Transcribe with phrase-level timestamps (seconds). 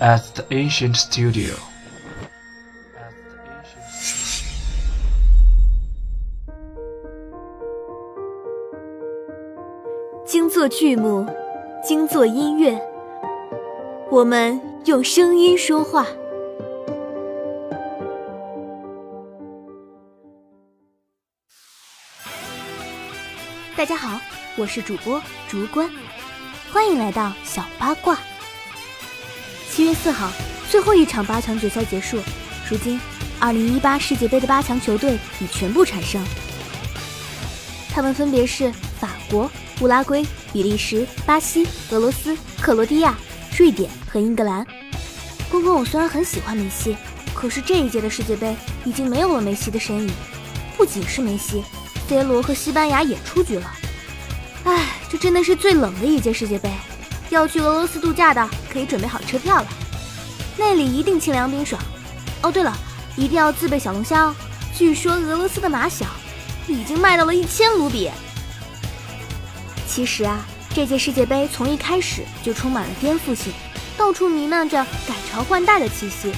[0.00, 1.54] at the ancient studio.
[10.26, 11.26] 精作剧目，
[11.82, 12.80] 精作音乐，
[14.10, 16.06] 我们用声音说话。
[23.76, 24.18] 大家好，
[24.56, 25.88] 我是主播竹关，
[26.72, 28.18] 欢迎来到小八卦。
[29.74, 30.30] 七月四号，
[30.70, 32.16] 最后一场八强决赛结束。
[32.70, 33.00] 如今，
[33.40, 36.24] 二零一八世界杯的八强球队已全部产生，
[37.90, 39.50] 他们分别是法国、
[39.80, 43.16] 乌拉圭、比利时、巴西、俄罗斯、克罗地亚、
[43.58, 44.64] 瑞典和英格兰。
[45.50, 46.96] 公公，我虽然很喜欢梅西，
[47.34, 50.08] 可是这一届的世界杯已经没有了梅西的身影。
[50.76, 51.64] 不仅是梅西
[52.08, 53.68] ，C 罗和西班牙也出局了。
[54.62, 56.70] 唉，这真的是最冷的一届世界杯。
[57.34, 59.66] 要去俄罗斯度假的可以准备好车票了，
[60.56, 61.80] 那里一定清凉冰爽。
[62.42, 62.72] 哦，对了，
[63.16, 64.34] 一定要自备小龙虾哦。
[64.74, 66.06] 据说俄罗斯的马小
[66.68, 68.10] 已经卖到了一千卢比。
[69.88, 70.44] 其实啊，
[70.74, 73.52] 这届世界杯从一开始就充满了颠覆性，
[73.96, 76.32] 到处弥漫着改朝换代的气息。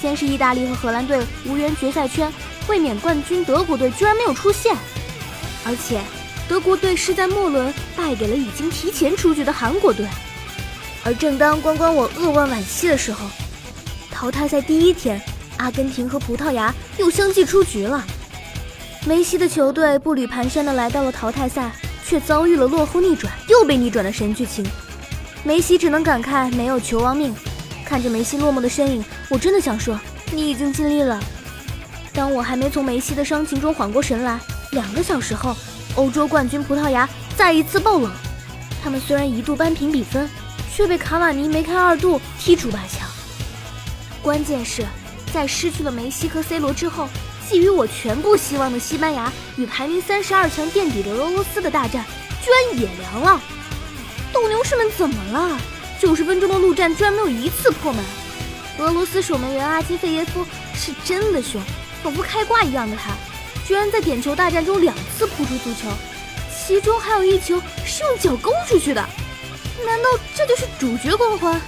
[0.00, 2.32] 先是意大利和荷兰队无缘决赛圈，
[2.68, 4.76] 卫冕冠军德国队居然没有出现，
[5.64, 6.00] 而且。
[6.48, 10.06] 德国队是在末轮败给了已经提前出局的韩国队，
[11.02, 13.26] 而正当关关我扼腕惋惜的时候，
[14.10, 15.20] 淘汰赛第一天，
[15.56, 18.04] 阿根廷和葡萄牙又相继出局了。
[19.06, 21.72] 梅西的球队步履蹒跚地来到了淘汰赛，
[22.06, 24.64] 却遭遇了落后逆转又被逆转的神剧情。
[25.42, 27.34] 梅西只能感慨没有球王命。
[27.84, 29.98] 看着梅西落寞的身影，我真的想说，
[30.32, 31.20] 你已经尽力了。
[32.14, 34.40] 当我还没从梅西的伤情中缓过神来，
[34.74, 35.56] 两个小时后。
[35.96, 38.10] 欧洲冠军葡萄牙再一次爆冷，
[38.82, 40.28] 他们虽然一度扳平比分，
[40.74, 43.08] 却被卡瓦尼梅开二度踢出八强。
[44.20, 44.84] 关键是，
[45.32, 47.08] 在失去了梅西和 C 罗之后，
[47.48, 52.04] 寄予我全部希望的西班牙与排名三十二强垫底的俄罗斯的大战，
[52.42, 53.40] 居然也凉了。
[54.32, 55.56] 斗牛士们怎么了？
[56.00, 58.04] 九十分钟的陆战居然没有一次破门。
[58.78, 60.44] 俄罗斯守门员阿基费耶夫
[60.74, 61.62] 是真的凶，
[62.02, 63.12] 仿佛开挂一样的他。
[63.66, 65.88] 居然在点球大战中两次扑出足球，
[66.54, 69.02] 其中还有一球是用脚勾出去的，
[69.86, 71.60] 难道这就是主角光环？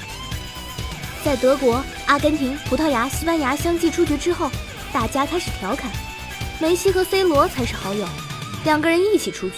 [1.25, 4.51] 在德国、阿根廷、葡萄牙、西班牙相继出局之后，
[4.93, 5.91] 大家开始调侃，
[6.61, 8.07] 梅西和 C 罗才是好友，
[8.65, 9.57] 两个人一起出局。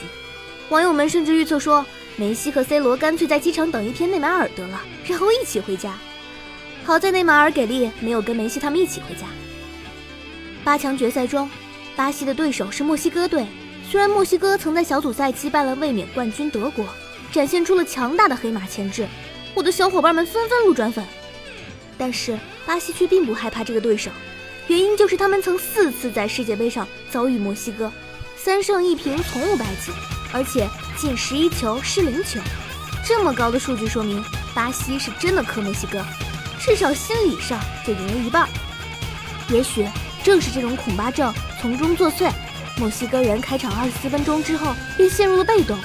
[0.68, 1.84] 网友们甚至预测说，
[2.16, 5.92] 梅西和 C 罗干脆在机场等一天内马尔得了，然后一起回家。
[6.84, 9.26] 好在内马尔给力，没有跟梅西他们一起回家。
[10.62, 11.50] 八强决赛中。
[11.98, 13.44] 巴西的对手是墨西哥队，
[13.90, 16.86] 虽然墨西哥曾在小组赛击败了卫冕冠军德国，
[17.32, 19.04] 展现出了强大的黑马潜质，
[19.52, 21.04] 我的小伙伴们纷纷路转粉。
[21.98, 24.12] 但是巴西却并不害怕这个对手，
[24.68, 27.92] 原因就是他们曾四次在世界杯上遭遇墨西哥，
[28.36, 29.90] 三胜一平，从无败绩，
[30.32, 32.38] 而且进十一球失零球。
[33.04, 36.00] 这么高的数据说明巴西是真的克墨西哥，
[36.60, 38.48] 至少心理上就赢了一半。
[39.50, 39.84] 也许
[40.22, 41.34] 正是这种恐巴症。
[41.60, 42.30] 从中作祟，
[42.78, 45.76] 墨西哥人开场二十四分钟之后便陷入了被动，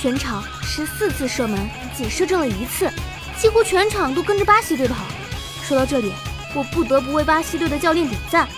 [0.00, 2.90] 全场十四次射门仅射正了一次，
[3.38, 4.96] 几乎全场都跟着巴西队跑。
[5.62, 6.12] 说到这里，
[6.54, 8.48] 我不得不为巴西队的教练点赞。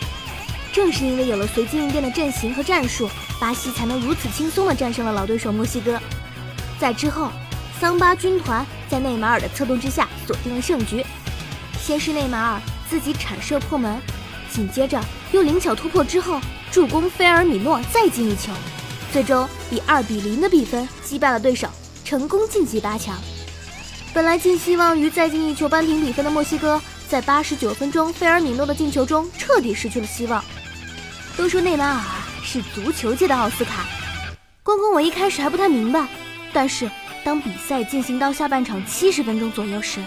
[0.73, 6.01] 正是因为有了随机应变的阵型和战术，巴西才能如此轻松地战胜了老对手墨西哥。
[6.81, 7.31] 在之后，
[7.79, 11.05] 桑巴军团在内马尔的策动之下锁定了胜局。
[11.79, 14.01] 先是内马尔自己铲射破门。
[14.55, 18.53] 紧接着又灵巧突破之后助攻菲尔米诺再进一球，
[19.13, 21.69] 最终以二比零的比分击败了对手，
[22.05, 23.17] 成功晋级八强。
[24.13, 30.43] 本来寄希望于再进一球扳平比分的墨西哥，在八十九分钟菲尔米诺的进球中彻底失去了希望。
[31.37, 32.05] 都说内马尔
[32.45, 33.85] 是足球界的奥斯卡，
[34.63, 36.07] 关关我一开始还不太明白，
[36.53, 36.89] 但是
[37.25, 39.99] 当比赛进行到下半场七十分钟左右时，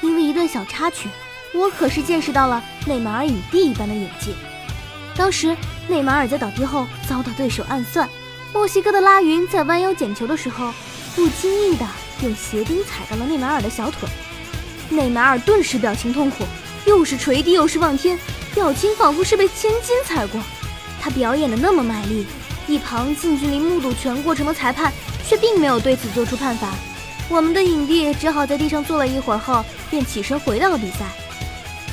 [0.00, 1.08] 因为一段小插曲。
[1.54, 4.34] 我可是见识到了内马尔影帝一般的演技。
[5.16, 5.56] 当时
[5.86, 8.08] 内马尔在倒地后遭到对手暗算，
[8.52, 10.72] 墨西哥的拉云在弯腰捡球的时候，
[11.14, 11.86] 不经意的
[12.22, 14.08] 用鞋钉踩到了内马尔的小腿。
[14.90, 16.44] 内马尔顿时表情痛苦，
[16.86, 18.18] 又是捶地又是望天，
[18.52, 20.40] 表情仿佛是被千斤踩过。
[21.00, 22.26] 他表演的那么卖力，
[22.66, 24.92] 一旁近距离目睹全过程的裁判
[25.24, 26.70] 却并没有对此做出判罚。
[27.28, 31.06] 我们的影帝只好在地上坐了一会儿后，便起身回到了比赛。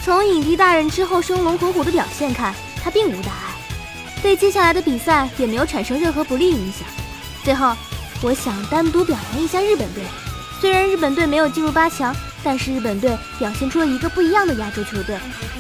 [0.04, 3.54] 从影帝大人之后生龙活虎的表现看，他并无大碍，
[4.24, 6.88] 对接下来的比赛也没有产生任何不利影响。
[7.44, 7.76] 最后，
[8.24, 10.04] 我想单独表扬一下日本队，
[10.60, 15.16] 虽然日本队没有进入八强，但是日本队表现出了一个不一样的亚洲球队，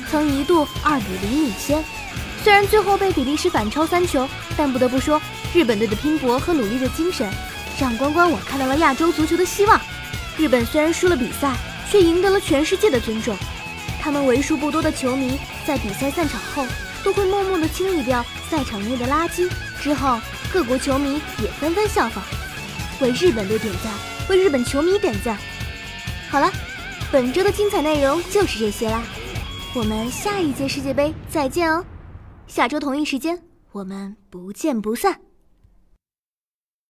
[0.09, 1.83] 曾一度二比零领先。
[2.43, 4.27] 虽然最后被比利时反超三球，
[4.57, 5.21] 但不得不说，
[5.53, 7.31] 日本队的拼搏和努力的精神，
[7.79, 9.79] 让关关我看到了亚洲足球的希望。
[10.35, 11.55] 日本虽然输了比赛，
[11.91, 13.37] 却赢得了全世界的尊重。
[14.01, 16.65] 他们为数不多的球迷在比赛散场后，
[17.03, 19.47] 都会默默地清理掉赛场内的垃圾。
[19.79, 20.19] 之后，
[20.51, 22.23] 各国球迷也纷纷效仿，
[22.99, 23.93] 为日本队点赞，
[24.27, 25.37] 为日本球迷点赞。
[26.29, 26.51] 好了，
[27.11, 29.03] 本周的精彩内容就是这些啦，
[29.75, 31.85] 我们下一届世界杯再见哦！
[32.47, 33.39] 下周同一时间，
[33.71, 35.30] 我们不见不散。